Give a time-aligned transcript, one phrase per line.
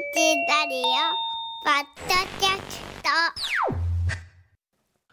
[0.00, 0.06] ラ
[0.66, 0.82] リオ
[1.62, 2.80] ポッドキャス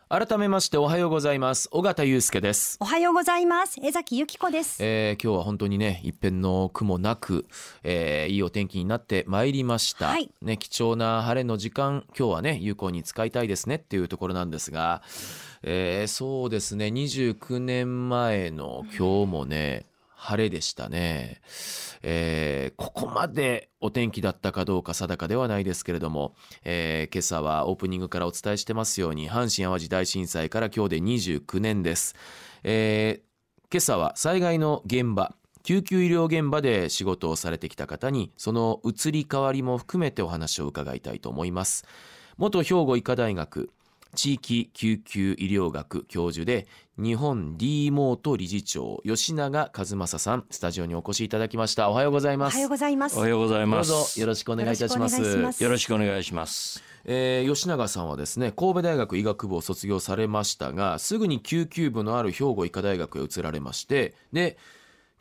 [0.07, 0.25] ト。
[0.27, 1.67] 改めましておはようございます。
[1.73, 2.77] 尾形祐介です。
[2.79, 3.81] おはようございます。
[3.83, 4.77] 江崎由紀子です。
[4.81, 7.45] えー、今日は本当にね一片の雲なく、
[7.83, 10.29] えー、いいお天気になってまいりました、はい。
[10.41, 15.01] ね貴重な晴れの時間今日はね有効に使いたいですねっていうところなんですが、
[15.63, 19.85] えー、そうですね29年前の今日もね、
[20.19, 21.41] 晴れでしたね、
[22.01, 32.15] えーここまでお天気だったかどうか定かではないですけれども、えー今朝はオープニングからお伝えしてますように阪神・淡路大震災から今日で29年です、
[32.63, 33.27] えー
[33.69, 41.85] 今朝は災害の現場救急医療現場で仕事をされてきた方にその移り変わりも含めてお話を伺いたいと思います。
[42.37, 43.71] 元兵庫医科大学
[44.15, 46.67] 地域救急医療学教授で
[46.97, 51.89] 日本 D モート理事長吉永和正さんスタジオにお越しいただきました。
[51.89, 52.55] おはようございます。
[52.55, 53.17] おはようございます。
[53.17, 53.89] おはようございどうます。
[54.15, 55.21] ぞよろしくお願いいたします。
[55.21, 55.63] よろしくお願いします。
[55.63, 56.83] よろしくお願いします。
[57.05, 64.57] えー吉永さんはですね神戸大学医学部を卒業されましたがすぐに救急部のある兵庫医科大学へ移られましてで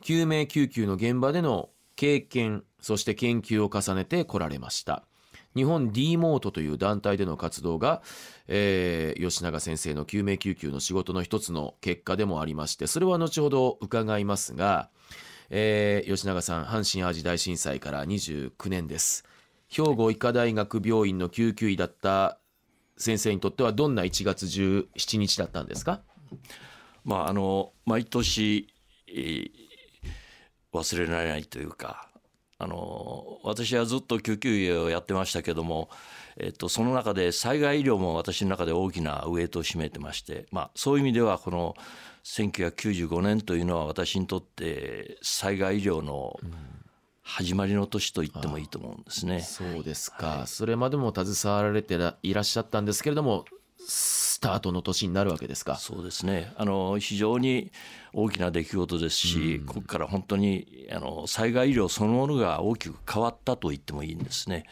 [0.01, 5.03] 救命救急の現場での経験そして研究を重ねてこられました
[5.57, 8.01] 日本 D モートという団体での活動が、
[8.47, 14.89] えー吉永先生の救命救急の仕事の一つの結果でもありましてそれは後ほど伺いますが、
[15.49, 19.25] えー吉永さん阪神・淡路大震災から29年です
[19.69, 22.37] 兵庫医科大学病院の救急医だった
[22.97, 26.01] 先生にとってはどんな1月17日だったんですか？
[27.03, 28.67] まああの毎年、
[30.73, 32.06] 忘れられないというか。
[32.59, 35.89] あの私はずっと救急医をやってましたけども、
[36.37, 41.75] えっと、その中で災害医療も私の中で大きなウエイトを占めてまして、まあ、そういう意味ではこの
[42.23, 46.39] 1995年というのは私にとって災害医療の
[47.21, 49.41] 始まりの年と言ってもいいと思うんですね。
[49.41, 53.45] そうですか、それまでも携わられていらっしゃったんですけれども
[53.79, 55.75] スタートの年になるわけですか。
[55.75, 56.53] そうですね。
[56.57, 57.71] あの非常に
[58.13, 64.65] 大きな出来事ですし、ここから本当にあの災害医療そのものが大きく変わったと言ってもいいんですね。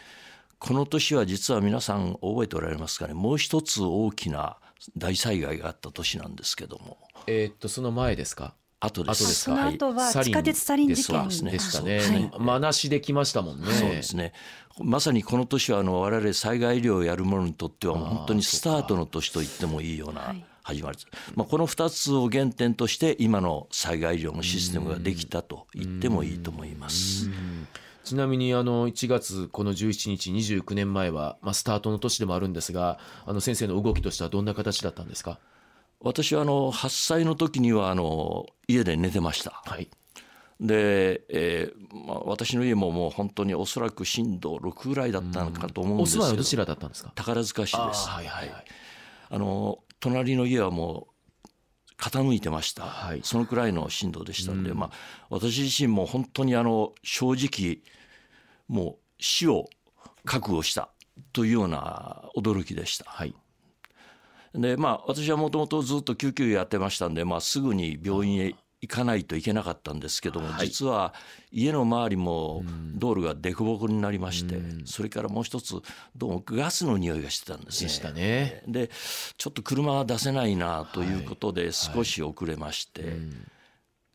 [0.59, 3.13] この年は実は皆さん覚えておられますかね。
[3.13, 4.57] もう一つ大きな
[4.97, 6.97] 大災害があった年なんですけども。
[7.27, 8.53] えーっとその前ですか
[8.85, 9.23] 後です。
[9.23, 9.55] 後ですか？
[9.55, 12.31] その後は地下鉄サリン事件そうですねでしたね、はい。
[12.39, 13.67] まなしできましたもんね。
[13.71, 14.33] そうですね。
[14.81, 20.45] まさにこの年はあの我々災害医療をやる者にとっては本当にスタートの年と言ってもいいようなはい。
[20.63, 27.29] 始まりです、まあ、この2つを原点として今の災害医療のシステムができたと言ってもいいと思います。
[28.03, 32.97] ちなみにあの1月この17日29年前は、まあ、スタートの年でもあるんですが
[33.27, 35.39] あの先生の動きとしてはどんな形だったんですか？
[36.05, 39.63] 私はあの8歳の時にはあの家で寝てました。
[39.65, 39.89] はい。
[40.61, 46.25] で、えーまあ、私の家ももう本当におそらく震度6ぐらいだったのかと思うんおですけど。
[46.25, 47.11] 住まいはどちらだったんですか？
[47.15, 48.07] 宝塚市です。
[48.07, 48.65] はいはいはい。
[49.31, 51.07] あの隣の家はも
[51.43, 51.47] う
[51.97, 53.21] 傾いてました、はい。
[53.23, 57.79] そのくらいの震度でしたんで、まあ、私自身も本当にあの正直
[58.67, 59.65] もう死を
[60.23, 60.89] 覚悟した
[61.33, 63.05] というような驚きでした。
[63.09, 63.33] はい
[64.55, 70.67] でまあ私はもともとずっと救急医やってましたんで、まあ、すぐに病院へ行かないといけなかったんですけども、はい。
[70.67, 71.13] 実は
[71.51, 75.81] 家の周りも道路が凸凹になりまして、それからもう一つ
[76.15, 77.87] どうもガスの匂いがしてたんですね。
[77.87, 78.63] でしたね。
[78.67, 78.91] で
[79.37, 83.17] ちょっと車は出せないなということで少し遅れまして、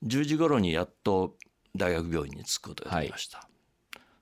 [0.05, 1.34] 10時頃にやっと
[1.75, 3.49] 大学病院に着くことができました、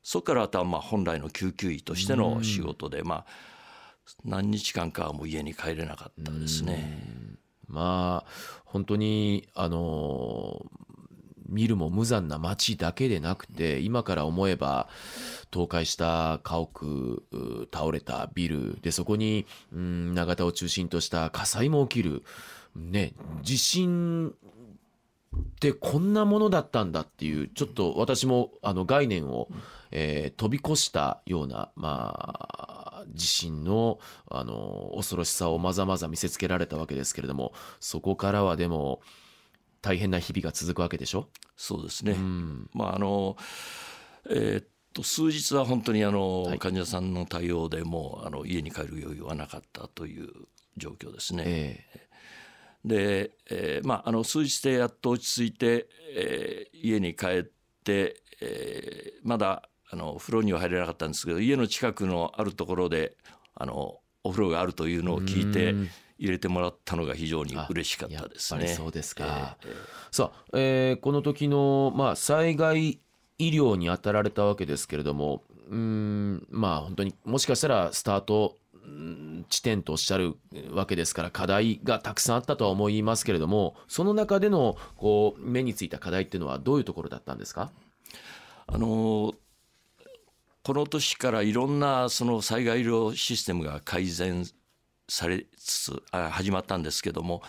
[0.02, 3.26] そこからあとはまあ本来の救急医としての仕事で、まあ
[4.24, 7.36] 何日間かはもう家に帰れなかったですね。
[7.66, 8.30] まあ
[8.64, 10.64] 本当にあの
[11.48, 14.88] 見るも無残な街だけでなくて今から思えば
[15.52, 17.22] 倒壊した家屋
[17.72, 22.22] 倒れたビルでそこにうん永田を中心とした火災も起きる
[22.76, 29.48] ね地震ってこんなものだったんだっていうちょっと私もあの概念を、
[29.90, 33.98] えー飛び越したようなまあ地震の
[34.30, 39.00] あの恐ろしさをまざまざ見せつけられたわけですけれどもそこからはでも
[39.80, 41.28] 大変な日々が続くわけでしょ？
[41.56, 42.70] そうですね、うん。
[42.72, 43.36] まああの
[44.28, 46.58] えーっと数日は本当にあの、はい。
[46.58, 50.28] 患者さんの対応でもうあの家に帰る余裕はなかったという
[50.76, 51.44] 状況ですね。
[51.46, 52.08] え。
[52.84, 57.44] で、えーまあ、あの数日でやっと落ち着いて、えー家に帰っ
[57.84, 63.16] て、えーまだあの風呂には入れなかったんですけど家の近くのあるところで
[63.54, 65.88] あのお風呂があるというのを聞いてうん。
[66.20, 68.62] 入れてもらったのが非常にあ嬉しかったですね。
[68.62, 69.56] りそうですか。
[70.10, 72.98] さあ、えーこの時の、まあ、災害
[73.38, 80.34] 医療に当たられたわけですけれどもうんまあ本当にもしかしたらスタートうん地点とおっしゃる
[80.72, 87.70] わけですから課題がたくさんあったとは思いますけれどもその中でのこう目についた課題っていうのはどういうところだったんですか？
[88.66, 89.34] あの
[90.68, 94.44] この年からいろんなその災害医療システムが改善
[95.08, 97.40] されつつ始まったんですけども、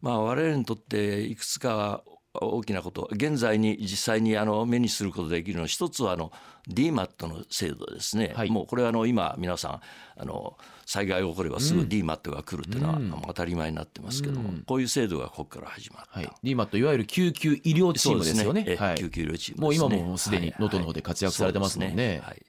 [0.00, 2.02] まあ、我々にとっていくつか
[2.34, 3.08] 大きなこと。
[3.12, 6.32] 現在に実際にあの目にすることができるのは一つはあの
[6.68, 8.50] DMAT の制度ですね、はい。
[8.50, 9.80] もうこれはあの今皆さん
[10.20, 10.56] あの
[10.86, 13.22] 災害が起こればすぐ DMAT が来るというのはうん。
[13.26, 14.62] 当たり前になってますけども、うん。
[14.62, 16.30] こういう制度がここから始まった、はい。
[16.42, 18.64] DMAT いわゆる救急医療チームですよね。
[18.66, 18.96] えはい。
[18.96, 22.06] 救急医療チームもう今もすでに能登の方で活躍されてますもんね。
[22.06, 22.42] はいはい。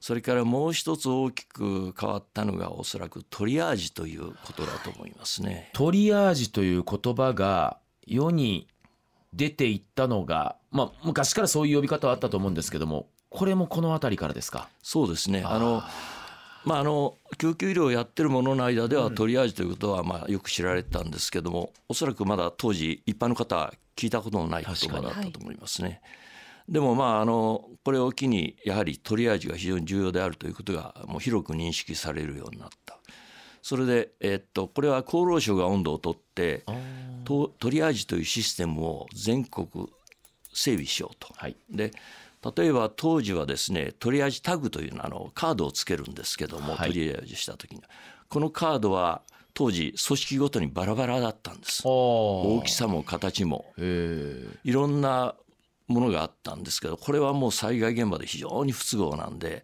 [0.00, 5.70] それからもう一つ大きく変わったのがおそらくトリアージということだと思いますね。
[5.72, 8.68] トリアージという言葉が世に
[9.34, 14.68] 出ていったのが、まあ、昔からそういう呼び方はあったと思うんですけどもこれもこの辺りからですか？
[14.82, 15.42] そうですね。
[15.44, 15.82] あの
[16.64, 26.00] まあ、あの救急医療をやってる者の間ではトリアージということはまあよく知られてたんですけどもおそらくまだ当時一般の方は聞いたことのない言葉だったと思いますね。
[26.66, 32.98] でもまああのこれを機にやはりトリアージが非常に重要であるということがもう広く認識されるようになった。
[33.64, 36.66] それで、えっと、これは厚労省が温度をとって
[37.24, 39.88] トトリアージというシステムを全国
[40.52, 41.32] 整備しようと。
[41.34, 41.56] はい。
[41.70, 41.90] で
[42.54, 46.90] 例えば当時はですねトリアージタグというのあのカードをつけるんですけども、はい。
[46.90, 47.88] トリアージした時には。
[48.28, 49.22] このカードは
[49.54, 51.80] 当時組織ごとにバラバラだったんです。
[51.86, 53.72] 大大きさも形も。
[53.78, 55.36] いろんな
[55.88, 59.62] ものがあったんですけどこれはもう災害現場で非常に不都合なんで、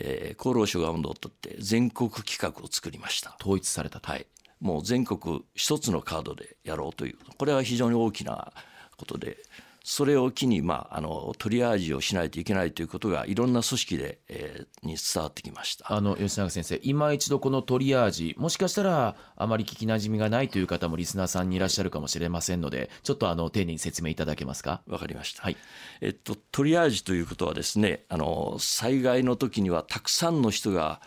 [0.00, 3.36] えー厚労省が温度をとって全国企画を作りました。
[3.40, 4.26] 統一されたと、はい、
[4.60, 7.16] もう全国一つのカードでやろうという。
[7.36, 8.52] これは非常に大きな
[8.96, 9.38] ことで
[9.82, 15.92] それを機に、まあ、あのトリアージをしないといけないということがいろんな組織で、えーに伝わってきました。
[15.92, 24.82] あの吉永先生今一度このトリアージもしかしたらあまり聞きなじみがないという方もリスナーさんにいらっしゃるかもしれませんのでちょっとあの丁寧に説明いただけますか？
[24.86, 25.56] わかりました、はい。
[26.00, 31.00] えっと、トリアージということはですねあの災害の時にはたくさんの人が、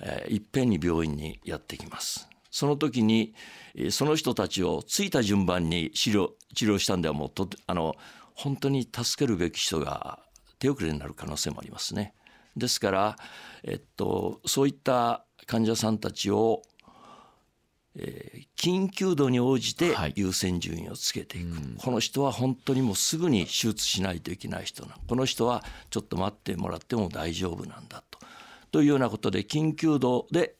[0.00, 3.34] えーいっぺんに病院にやってきますその時に
[3.74, 7.94] えーその人たちをついた順番に治療治療したんではもうとあの
[8.34, 10.20] 本当に助けるべき人が
[10.58, 12.14] 手遅れになる可能性もありますね。
[12.56, 13.16] ですから、
[13.62, 16.62] えっと、そういった患者さんたちを
[17.94, 20.14] えー緊急度に応じてはい。
[20.16, 28.18] 優先順位をつけていく、この人は本当にもうすぐに手術しないといけない人なこの人はちょっと待ってもらっても大丈夫なんだと。
[28.72, 30.56] というようなことで緊急度で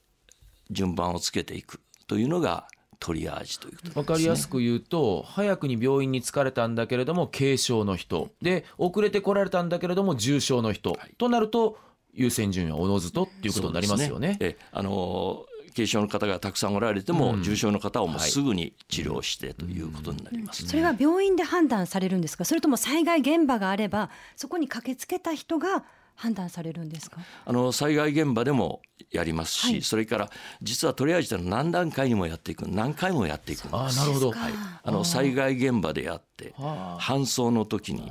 [0.70, 2.66] 順番をつけていくというのが
[2.98, 8.30] トリアージということです、ね、わかりやすく言うと早くに病院に疲れたんだけれども軽症の人。
[8.40, 11.78] で遅れて来られたんだけれども重症の人、となると
[12.14, 14.28] 優先順位はおのずとっていうことになりますよね。
[14.30, 15.44] そうですえあの
[15.74, 20.70] 軽症の方がたくさんおられても、重症の方をもうすぐに治療してということになります、ね。
[20.70, 22.46] それは病院で判断されるんですか？
[22.46, 27.18] それとも災害現場があればそこに駆けつけた人が判断されるんですか？
[27.44, 28.80] あの災害現場でも
[29.10, 29.82] やりますし、はい。
[29.82, 30.30] それから
[30.62, 33.98] 実はトリアージというのは何段階にもやっていく何回もやっていくんです。
[33.98, 34.32] なるほど。
[34.32, 34.52] はい。
[34.82, 38.10] あの災害現場でやってあ搬送の時に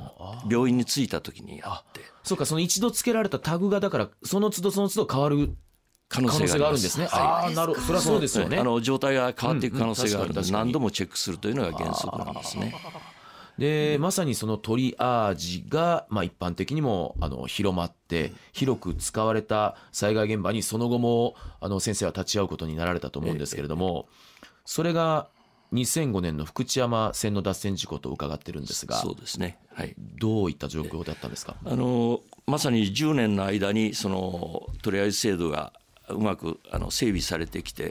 [0.50, 2.00] 病院に着いた時にやって。
[2.22, 5.56] そうかその一度つけられたタグがだからその都度その都度変わる
[6.08, 6.58] 可能性性があります。
[6.58, 7.06] があるんですね。
[7.06, 7.20] はい。
[7.20, 8.58] ああなるそれはそうですよね。
[8.58, 8.64] あ。
[8.64, 12.74] の状態が変わっていく可能性があるので何度もチェックするというのが原則なんですね。
[13.58, 24.06] でまさにそのトリアージが、まあ、一般的にもあの広まって広く使われた災害現場にその後もあの先生は立ち会うことになられたと思うんですけれども
[24.64, 25.28] それが
[25.72, 29.58] 2005年の福知山線の脱線事故と伺ってるんですがそうですね。
[29.74, 29.94] はい。
[29.98, 31.56] どういった状況だったんですか？
[31.64, 35.72] あのまさに10年の間にそのトリアージ制度が
[36.10, 37.90] うまくあの整備されてきて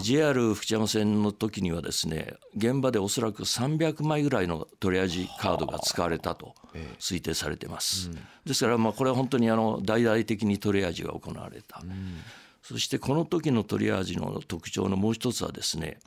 [0.00, 6.54] JR 福知山線の時にはですね現場でおそらく300枚ぐらいのトリアージカードが使われたと
[6.98, 8.10] 推定されてます、
[8.44, 11.82] ですからまあこれは本当にあの大々的にトリアージが行われた、
[12.62, 15.98] そしてこの時のトリアージの特徴のもう一つはですね、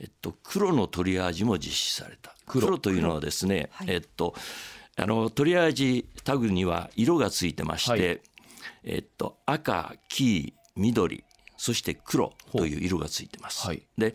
[0.00, 2.34] えっと、黒のトリアージも実施された。
[2.46, 2.78] 黒。
[2.78, 4.34] というのはですね、えっと
[4.96, 8.20] あのトリアージタグには色がついてまして、はい。
[8.84, 11.24] えっと、赤黄緑
[11.56, 13.66] そして黒という色がついてます。
[13.66, 13.86] はい。
[13.96, 14.14] で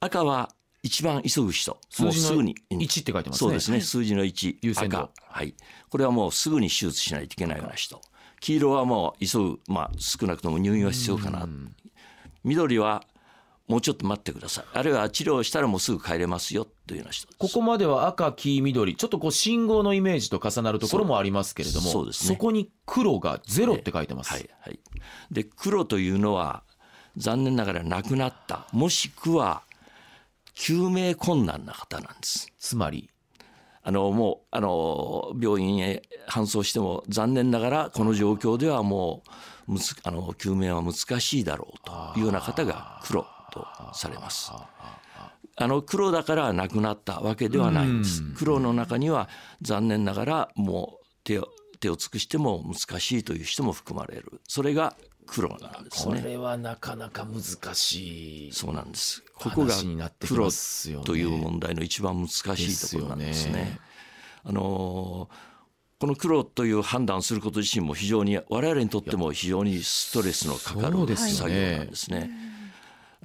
[0.00, 0.50] 赤は
[0.82, 1.78] 一番急ぐ人。
[2.00, 3.38] もうすぐに1って書いてますね。
[3.38, 4.98] そうですね、数字の1優先度。
[4.98, 5.10] 赤。
[5.28, 5.54] はい。
[5.90, 8.00] これはもうすぐに手術しないといけないような人。
[8.40, 9.60] 黄色はもう急ぐ。
[9.68, 11.48] まあ少なくとも入院は必要かな。
[12.44, 13.04] 緑は
[13.68, 14.64] もうちょっと待ってください。
[14.72, 24.80] あるいは治療したらもうすぐ帰れますよというような人ここまでは赤黄緑ちょっとこう信号のイメージと重なるところもありますけれどもそうそこに黒がゼロって書いてます、はいはい、
[25.30, 26.62] で黒というのは
[27.16, 29.62] 残念ながら亡くなったもしくは
[30.54, 32.50] 救命困難な方なんです。
[32.58, 33.10] つまり？
[33.82, 39.22] あのもうあの病院へ搬送しても残念ながらこの状況ではも
[39.66, 43.26] うむずあの救命は難しいだろうというような方が黒
[43.58, 44.52] とされます。
[45.60, 48.22] あの黒だから亡くなったわけではないんです。
[48.36, 49.28] 黒の中には
[49.60, 51.48] 残念ながらもう手を
[51.80, 54.40] 手を尽くしても難しいという人も含まれる。
[54.46, 54.96] それが
[55.26, 56.20] 黒なんですね。
[56.20, 59.22] これはなかなか難しいそうなんです。
[59.34, 59.74] ここが
[60.20, 60.48] 黒
[61.04, 63.52] という問題の一番難しいところなんですね。
[63.52, 63.80] ですよね
[64.44, 65.58] あのー
[66.00, 72.30] この黒という判断をすること自身も非常に我々にとっても非常にストレスのかかる作業なんですね。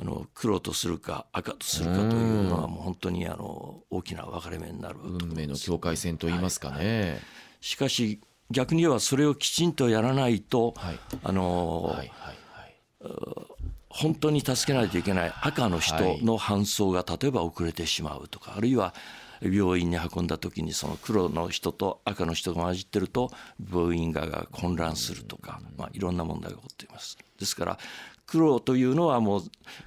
[0.02, 7.20] あの黒とするか赤とするかというのはもう本当にあの大きな分かれ目になる運命の境界線と言いますかね、
[7.62, 8.20] しかし
[8.50, 11.00] 逆に言えばそれをきちんとやらないと、はい。
[11.24, 13.54] あのーはいはいはい。
[13.90, 18.96] 本当に助けないといけない赤の人の搬送が例えば遅れてしまうとかあるいは
[19.40, 23.30] 病院に運んだ時にその黒の人と赤の人が混じってると
[23.72, 27.18] 病院側が混乱するとか、まあ、いろんな問題が起こっています。
[27.40, 27.78] ですから
[28.26, 29.42] 黒というのはもう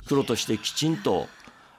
[0.06, 1.28] 黒としてきちんと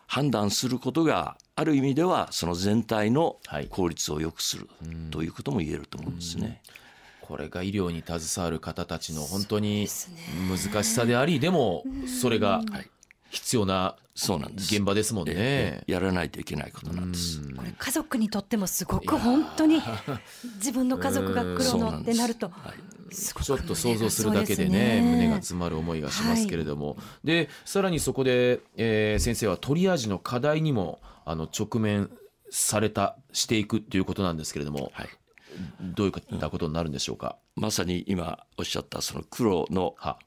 [0.08, 3.68] 判断することがある意味ではその全体のはい。
[3.70, 4.68] 効率を良くする
[5.12, 6.62] ということも言えると思うんですね。
[7.22, 9.88] これが医療に携わる方たちの本当に
[10.50, 11.84] 難しさでありでも
[12.22, 12.90] それがはい
[13.30, 15.14] 必要なそうなんです現場です。
[15.14, 15.34] もんね。
[15.36, 17.40] ええやらないといけないことなんです。
[17.54, 19.82] これ家族にとってもすごく本当に
[20.56, 22.18] 自分の家族が黒そうなんです。
[22.20, 22.52] のってなると
[23.12, 32.10] ちょっと想像するだけでね胸が詰まる思いがしますけれども、でさらにそこで、えー先生はトリアージの課題にもあの直面
[32.50, 35.10] されたしていくということなんですけれども、はい。
[35.82, 37.38] どういったことになるんでしょうか？
[37.56, 40.20] まさに今おっしゃったその黒のは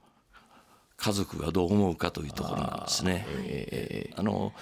[1.01, 3.25] 家族がどう思うかというところなんですね。
[3.29, 4.53] えあの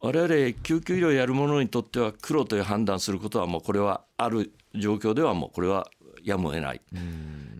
[0.00, 5.86] 我々救急医療をやる者にとっては黒という判断することはもうこれはある状況ではもうこれは
[6.24, 6.80] やむを得ない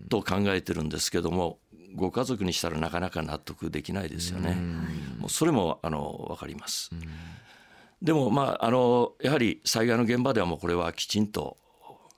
[0.08, 1.58] と考えてるんですけども
[1.94, 4.56] ご家族にしたらなかなか納得できないですよね。
[5.18, 6.90] もうそれもあの分かります。
[8.00, 11.58] でもまああのやはり災害の現場ではもうこれはきちんと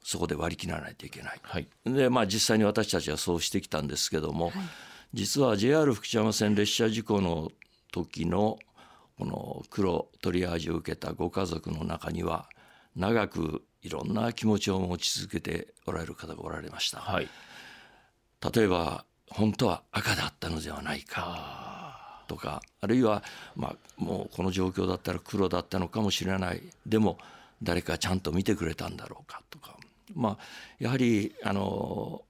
[0.02, 1.40] そこで割り切らないといけない。
[1.42, 4.52] はいでまあ実際に私たちはそうしてきたんですけども、
[5.14, 7.52] 実は JR 福知山線列車事故の
[7.92, 8.58] 時の
[9.16, 12.48] この黒トリアージを受けたご家族の中には
[12.96, 16.98] 長くいろんな気持ちを持ち続けておられる方がおられました。
[16.98, 17.28] はい。
[18.52, 23.22] 例えば本当は赤だったのではないかとかあるいは、
[23.54, 26.62] まあ、もうこの状況だったら黒だったのかもしれない。
[26.86, 27.18] でも
[27.62, 29.76] 誰かちゃんと見てくれたんだろうかとか、
[30.12, 30.38] まあ、
[30.80, 32.22] やはりあの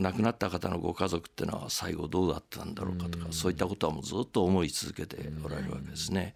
[0.00, 6.34] 亡くなった方のご家族っていうのは最後どうだったんだろうかとかそういったことはもうずっと思い続けておられるわけですね。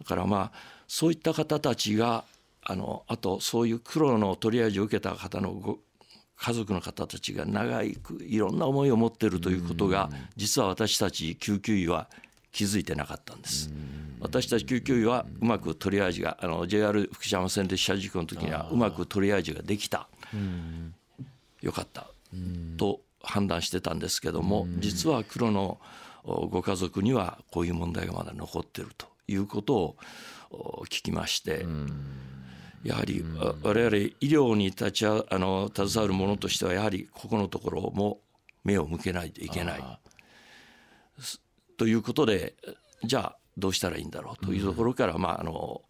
[0.00, 2.24] だからまあそういった方たちが
[2.62, 5.78] あのあとそういう黒のトリアージを受けた方のご
[6.36, 12.08] 家族の方たちが長いくいろんな思いを持っているということが実は私たち救急医は
[12.52, 13.70] 気づいてなかったんです。
[14.18, 20.08] 私たち救急医はうまくトリアージがあの JR 福知山線列車事故の時にはうまくトリアージができた。
[21.62, 22.06] よかった
[22.76, 25.78] と判断してたんですけども実は黒の
[26.24, 29.96] おご家族にはこういう問題がまだ残っているということを
[30.50, 31.66] お聞きまして
[32.84, 38.20] やはりあ我々医療に立ちあの携わる者としてはやはりここのところも
[38.64, 39.80] 目を向けないといけない。
[39.80, 39.98] あ
[41.76, 42.54] ということで
[43.04, 45.82] じゃあどうしたらいいんだろうというところから、まあ、あの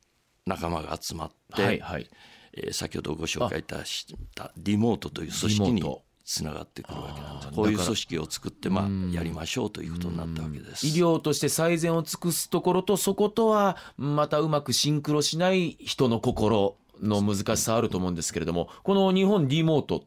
[0.47, 2.09] 仲間が集まって、はいはい。
[2.53, 5.83] えー先ほどご紹介いたしたリモートという組織に
[6.27, 10.89] つながってくるわけなんですこういう組織を作って、まあ、やりましょうということになったわけです。
[10.89, 20.03] 医療として最善を尽くすところとそことはまたうまくシンクロしない人の心の難しさあると思うんですけれどもこの日本 D モート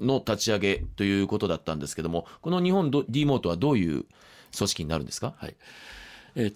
[0.00, 4.06] の立ち上げということだったんですけどもこの日本 D モートはどういう
[4.56, 5.34] 組織になるんですか？
[5.36, 5.56] はい、
[6.34, 6.54] えっ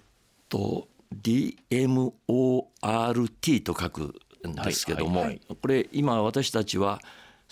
[0.49, 4.15] と DMORT と書く
[4.49, 5.41] んですけども、はいはい。
[5.61, 7.03] これ今私たちは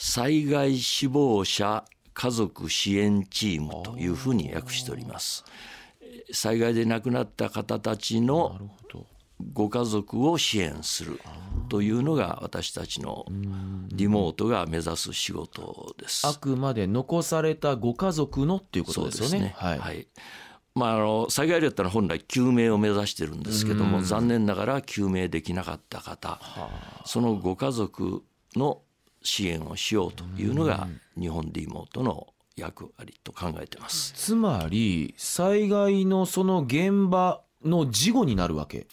[0.02, 5.44] 災害死亡者家族支援チームというふうに訳しております。
[6.32, 8.70] 災害で亡くなった方たちなの
[9.52, 11.20] ご家族を支援する
[11.68, 13.26] というのが私たちの
[13.88, 16.26] リモートが目指す仕事です。
[16.26, 19.54] あくまで残されたご家族のっていうことですよね。
[19.58, 20.08] はい、
[20.74, 26.40] まあ、あの災害だったら本来救命を目指してるんですけども、うん残念ながら救命できなかった方
[27.04, 28.22] そのご家族
[28.56, 28.80] の
[29.22, 34.12] 支援をしようというのが日本リモートの役割と考えてます。
[34.14, 38.86] つまり災害のその現場の事後になるわけで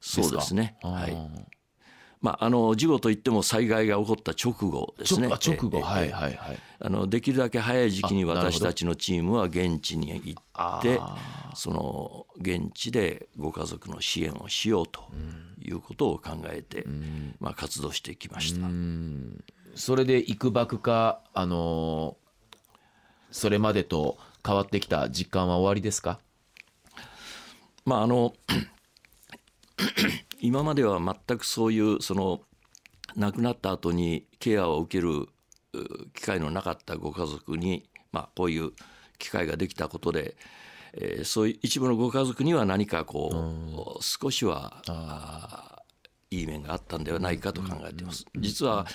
[0.00, 0.22] すか？
[0.22, 0.76] そうですね。
[0.82, 1.16] はい。
[2.20, 5.28] まああの事後といっても災害が起こった直後ですね。
[5.28, 11.16] 直後ええはいはいはいあのできるだけ早い時期に私たちのチームは現地に行あってー
[11.54, 15.00] その現地でご家族の支援をしようと
[15.60, 16.84] いうことを考えて、
[17.40, 18.68] まあ、活動してきました。
[19.78, 22.28] うんそれで幾ばくかあのー
[23.30, 26.18] それまでと変わってきた実感は終わりですか？
[27.84, 28.32] まああの
[30.40, 32.40] 今までは全くそういうその
[33.16, 35.28] 亡くなった後にケアを受けるう
[36.14, 38.72] 機会のなかったご家族に、まあ、こういう
[39.18, 40.36] 機会ができたことで、
[40.94, 43.28] えーそういう一部のご家族には何かこ
[44.00, 44.82] う、少しは
[46.30, 48.24] いい面があったんではないかと考えています。
[48.38, 48.86] 実は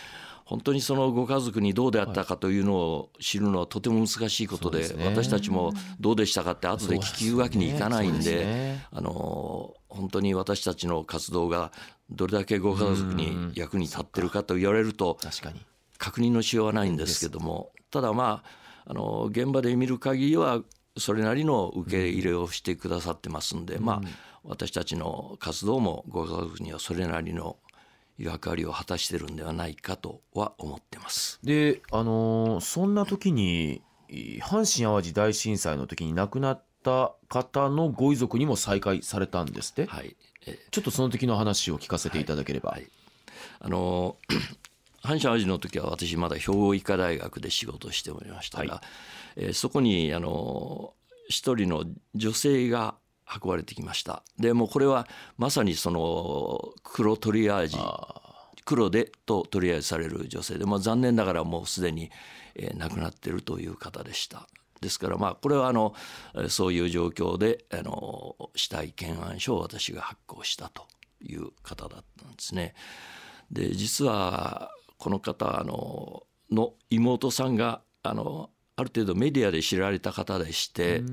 [0.46, 5.16] 本当にそのご家族にどうであったかというのを知るのはとても難しいことでそうですね。
[5.16, 8.86] 私たちもどうでしたかって後で聞きわけにいかないんですでね。
[8.92, 11.72] あの本当に私たちの活動が
[12.10, 15.18] どれだけご家族に役に立ってるかと言われると
[15.98, 20.62] 確認のしようはないんですけどもただまああの現場で見る限りは
[20.98, 24.02] それなりの受け入れをしてくださってますんで、まあ
[24.44, 27.58] 私たちの活動もご家族にはそれなりの
[28.18, 31.40] 役割を果たしてるんではないかとは思ってます。
[31.44, 40.16] であのーそんな時にい阪神・淡路大震災の時に亡くなった方のご遺族にも再会されたんですって、はい、
[40.46, 42.88] えちょっとその時の話を聞かせていただければ、はい。
[43.60, 44.18] あの
[45.04, 48.82] 阪神・淡路の時は私まだ兵庫医科大学で仕事をしておりましたが、
[49.36, 50.94] えーそこにあの
[51.30, 52.96] 一人の女性が
[53.42, 57.78] 運ばれてきましたでもうこれはまさにその黒トリアージ
[58.66, 62.12] 黒でとトリアージされる女性で、まあ、残念ながらもうすでに、
[62.56, 64.48] えー亡くなっているという方でした。
[64.82, 65.94] ですからまあこれはあの
[66.36, 70.88] えーそういう状況であの死体検案書を私が発行したと
[71.22, 72.76] いう方だったんですね。
[73.52, 81.04] で実はこの方あのの妹さんがあのある程度メディアで知られた方でして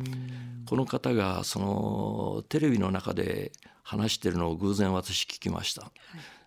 [0.66, 5.90] この方がそのテレビの中で話してるのを偶然私聞きました。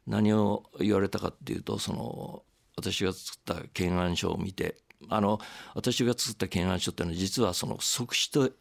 [0.07, 2.43] 何を言われたかっていうとその
[2.75, 4.77] 私が作った検案書を見て
[5.09, 5.39] あの
[5.75, 8.51] 私が作った検案書っていうのは実はその即死と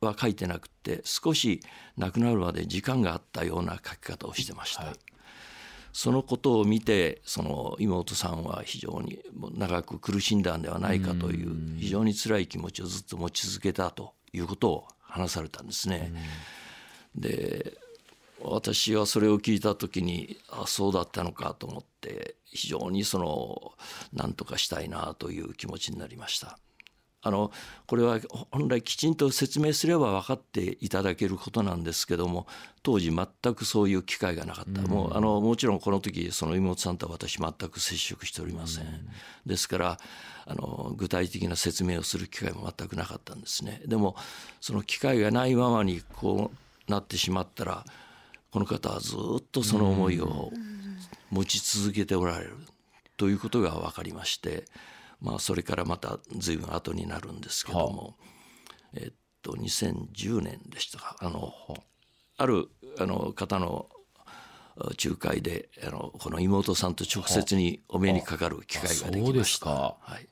[0.00, 1.60] は書いてなくて少し
[1.96, 4.92] 亡くなるまで時間があったような書き方をしてました。
[5.94, 9.20] そのことを見てその妹さんは非常に
[9.56, 16.12] 長く苦しんだんではないかという非常に辛い気持ちをずっと持ち続けたということを話されたんですね。
[17.14, 17.78] で
[18.42, 23.72] 私はそれを聞いた時にあそうだったのかと思って非常にその
[24.12, 26.58] 何とかしたいなという気持ちになりました。
[27.24, 27.50] あの
[27.86, 28.20] これは
[28.52, 32.46] 本来きちんと説明すれば分かっていただけることなんですけども
[32.82, 38.84] 当時全くそういう機会がなかった、もうあのもちろんこの時その妹さんとは私全く接触しておりません、
[39.46, 39.98] ですから
[40.46, 43.80] あの具体的な説明をする機会も全くなかったんですね。
[43.86, 44.16] でも
[44.60, 46.50] その機会がないままにこ
[46.86, 47.84] うなってしまったら
[48.50, 50.52] この方はずっとその思いを
[51.30, 52.56] 持ち続けておられる
[53.16, 54.64] ということが分かりまして、
[55.24, 58.16] まあ、それからまた随分後になるんですけども、
[58.92, 61.16] えっと2010年でしたか。
[61.20, 61.52] あの
[62.36, 62.46] あ。
[62.46, 63.88] るあの方の
[65.02, 69.66] 仲介であのこの妹さんと直接にお目にかかる機会ができますした。
[69.66, 69.96] か。
[70.00, 70.28] はい、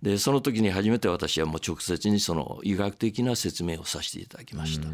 [0.00, 4.86] でその時に初めて私はもう直接にその医学的な説明をさせていただきました。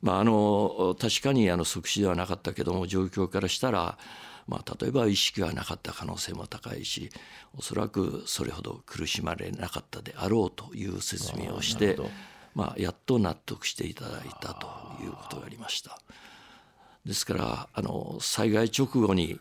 [0.00, 3.98] まあ、あの確かにあの即死ではなかったけども状況からしたら、
[4.46, 7.10] まあ、例えば意識がなかった可能性も高いし
[7.56, 11.98] おそらくそれほど苦しまれなかったであろうという説明をして
[12.54, 14.68] まあ、やっと納得していただいたと
[15.02, 15.98] いうことがありました。
[17.04, 19.40] ですからあの災害直後に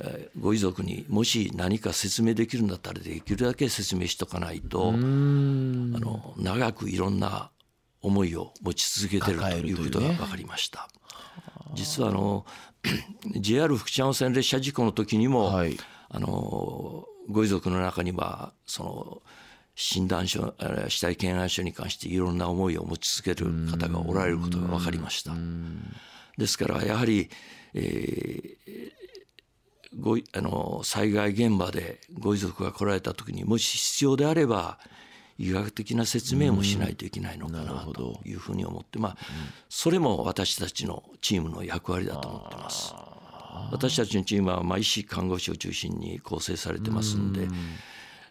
[0.00, 7.50] えーご遺族にもし何か説明できるんだったらできるだけ説明しとかないとあの長くいろんな
[8.00, 10.88] 思いを持ち続けてるということが分かりました。
[11.74, 12.44] 実はあの
[13.40, 15.78] JR 福知山線列車事故の時にも、はい
[16.14, 19.22] あのご遺族の中にはその
[19.74, 25.32] 診断書えー死体検案書に関していろんな思いを持ち続ける方がおられることが分かりました。
[26.36, 27.30] ですからやはり、
[27.74, 28.92] えー
[29.98, 34.78] ごいあの災害現場でご遺族が来られた時にもし必要であれば
[35.38, 37.66] 医学的な説明もしないといけないのかうん。
[37.66, 39.16] なというふうに思って、まあ、
[39.68, 42.94] それも私たちのチームの役割だと思ってます。
[43.70, 47.48] 私たちのチームは、まあ、医師看護師を中心に構成されてますんで、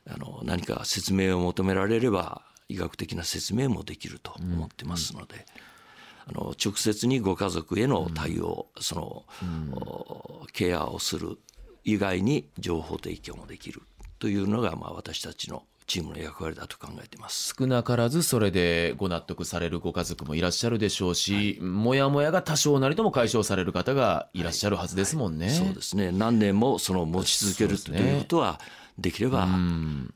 [0.10, 5.46] あの何か説明を求められれば医学的な説明もできると思ってますので、
[6.26, 9.26] あの直接にご家族への対応、その、
[9.74, 11.38] おケアをする
[11.84, 13.82] 以外に情報提供もできる
[14.20, 17.54] というのが、まあ、私たちのチームの役割だと考えています。
[17.60, 25.50] 少なからずそれでご納得されるご家族もいらっしゃるでしょうし、もやもやが多少なりとも解消される方がいらっしゃるはずですもんね。
[25.50, 28.62] そうですね何年もその持ち続けるということは
[28.98, 29.50] できれば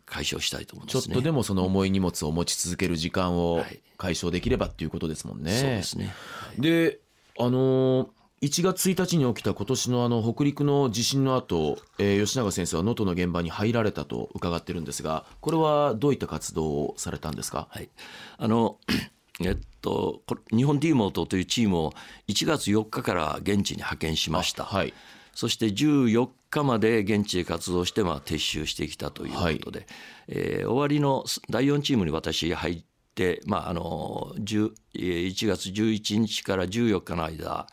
[0.05, 1.01] 解消したいと思いますね。
[1.03, 5.51] ちょっとでもその重い荷物を持ち続ける時間をはい解消できればっていうことですもんね。
[5.57, 6.13] そうですね。
[6.59, 6.99] で、
[7.39, 8.07] あのー
[8.45, 17.67] 1月1日に起きた今年のあの北陸の地震の後、えー吉永先生は能登の現場に入られたと伺ってるんですが、これはどういった活動をされたんですか？
[17.71, 17.89] はい、
[18.38, 18.77] あの
[19.41, 20.21] えっと
[20.55, 21.93] 日本 D モートというチームを
[22.27, 24.63] 1月4日から現地に派遣しました。
[24.63, 24.93] はい。
[25.34, 29.88] そして14日まで現地で活動して、まあ、撤収してきたということで、
[30.27, 32.84] えー終わりの第4チームに私入っ
[33.15, 37.65] て、まあ、あの10えー1月11日から14日の間、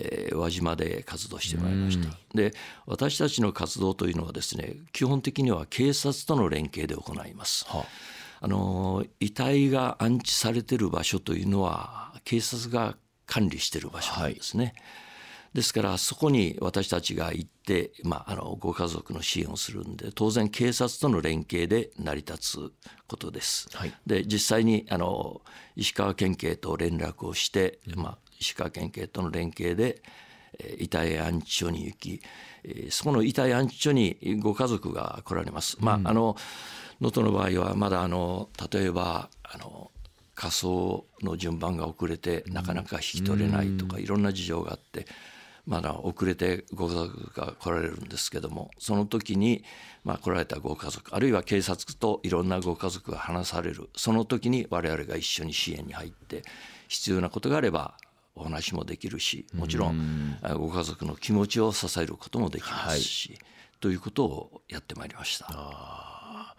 [0.00, 2.16] えー輪島で活動してまいりました。
[2.34, 2.54] で
[2.86, 7.66] 私たちの活動というのはですね基本的には警察との連携で行います。
[7.68, 7.84] は
[8.40, 14.74] あの遺体が安置されている場所というのは警察が管理している場所なんですね。
[15.52, 22.72] ですからそこに私たちが行って、まあ、あのご家族の支援をするんで当然警察との連携で成り立つ
[23.08, 23.68] ことです。
[23.72, 25.42] はいで実際にあの
[25.76, 30.02] 石川県警と連絡をして、まあ、石川県警との連携で、
[30.58, 32.20] えー遺体安置所に行き、
[32.64, 35.76] えーそこの遺体安置所にご家族が来られます。
[35.80, 36.36] まああの
[37.00, 39.90] 能登の場合はまだあの例えばあの
[40.34, 45.06] 火葬の順番が遅れてなかなか引き取れないとかいろんな事情があって
[45.66, 49.64] まだ遅れてご家族が来られるんですけどもその時に
[50.04, 53.88] まあ来られたご家族あるいは警察といろんなご家族が話される。
[53.96, 56.42] その時に我々が一緒に支援に入って
[56.88, 57.94] 必要なことがあれば
[58.34, 63.38] お話もできるしもちろんあご家族の気持ちを支えることもできますし、
[63.80, 66.56] ということをやってまいりました。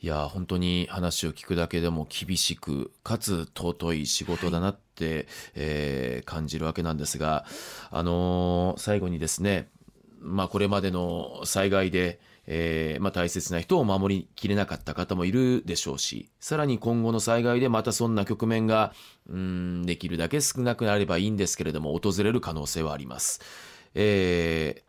[0.00, 7.44] いや本当に話を聞くだけでも厳しくかつ尊い仕事だなって、えー感じるわけなんですが、
[7.90, 9.68] あのー最後にですね、
[10.20, 18.92] まあ、これまでの災害で、えーまあ、大切な人を守りきれなかった方もいるでしょうしさらに今後の災害でまたそんな局面が
[19.28, 23.40] うんできるだけ少なくなればいいんですけれども訪れる可能性はあります。
[23.94, 24.84] えー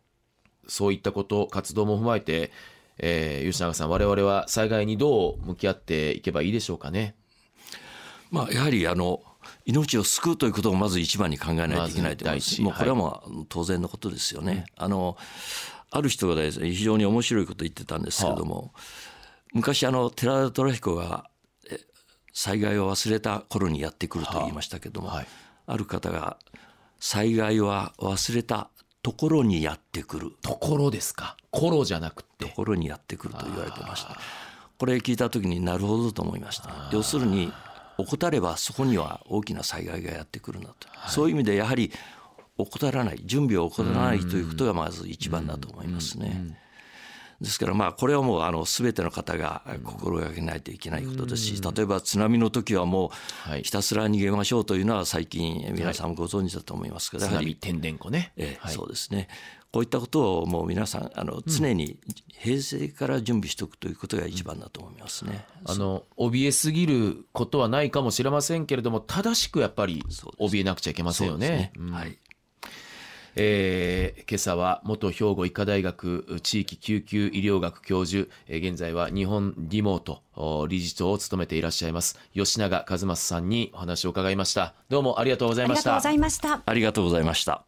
[0.68, 2.50] そういったこと、活動も踏まえて、
[2.98, 7.14] えー吉永さん、我々は災害にどう向き合っていけばいいでしょうかね？
[8.32, 9.22] まあ、やはりあの
[9.64, 12.50] 命を救うということをまず一番に考えないといけないと思います。
[12.50, 14.64] まず第一もうこれはまあ当然のことですよね。
[14.76, 15.16] あの
[15.96, 18.72] ある人がですね非常に面白いこと言ってたんですけれども、
[19.52, 21.30] 昔あの寺田虎彦が
[21.70, 21.80] え
[22.32, 25.26] 災害を忘れた頃にやってくると言いましたけども、はい
[25.68, 26.36] ある方が
[27.00, 28.70] 災害は忘れた
[29.02, 31.36] ところにやってくるところですか？
[31.50, 32.26] コロじゃなくて。
[32.38, 34.18] ところにやってくると言われてました。
[34.78, 36.90] これ聞いた時になるほどと思いました。
[36.92, 37.50] 要するに
[37.96, 41.90] 怠ればそこには大きな災害がやってくるんだと、そういう意味でやはり
[42.58, 46.58] 怠らない準備を怠らないということがまず一番だと思いますね。
[47.40, 53.10] ですからまあこれはもうあの全ての方が心がけないといけないことですし例えば津波の時はも
[53.42, 58.32] はいうひたすら逃げましょうというのは最近皆さんもご存知だと思いますけどやはり津波天然湖ね。
[58.36, 59.28] ええはいそうですね。
[59.72, 65.44] こういったことをもう皆さんあの常に平成から準備しておくということが一番だと思いますね。
[65.66, 70.02] あの怯えすぎることはないかもしれませんけれども正しくやっぱり
[70.38, 71.72] 怯えなくちゃいけませんよね。
[71.76, 72.16] うんはい。
[73.36, 86.62] えー今朝は元兵庫医科大学地域救急医療学教授、えー現在は日本リモートお理事長を務めていらっしゃいます吉永和正さんにお話を伺いましたどうもありがとうございましたありがとうございました。
[86.64, 87.66] ありがとうございました。